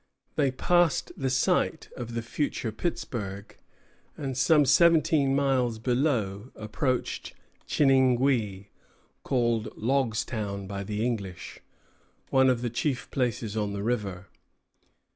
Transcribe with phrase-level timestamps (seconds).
[0.35, 3.55] They passed the site of the future Pittsburg;
[4.17, 7.35] and some seventeen miles below approached
[7.67, 8.69] Chiningué,
[9.21, 11.59] called Logstown by the English,
[12.31, 14.25] one of the chief places on the river.